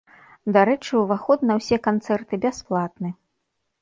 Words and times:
Дарэчы, 0.55 0.93
уваход 1.01 1.39
на 1.49 1.59
ўсе 1.59 1.77
канцэрты 1.89 2.41
бясплатны. 2.47 3.09